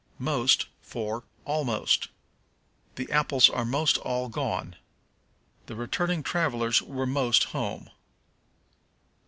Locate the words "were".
6.81-7.05